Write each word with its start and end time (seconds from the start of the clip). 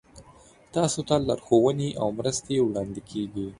تاسو 0.75 0.99
ته 1.07 1.15
لارښوونې 1.27 1.89
او 2.01 2.07
مرستې 2.17 2.55
وړاندې 2.61 3.01
کیږي. 3.09 3.47